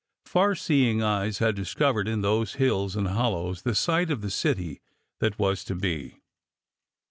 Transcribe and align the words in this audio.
Far 0.25 0.55
seeing 0.55 1.03
eyes 1.03 1.37
had 1.37 1.53
discovered 1.55 2.07
in 2.07 2.21
those 2.23 2.53
hills 2.55 2.95
and 2.95 3.07
hollows 3.07 3.61
the 3.61 3.75
site 3.75 4.09
of 4.09 4.21
the 4.21 4.31
city 4.31 4.81
that 5.19 5.37
was 5.37 5.63
to 5.65 5.75
be. 5.75 6.23